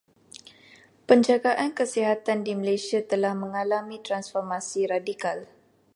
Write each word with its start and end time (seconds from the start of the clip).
Penjagaan 1.09 1.69
kesihatan 1.79 2.39
di 2.45 2.53
Malaysia 2.59 2.99
telah 3.11 3.33
mengalami 3.43 3.97
transformasi 4.07 4.81
radikal. 4.93 5.37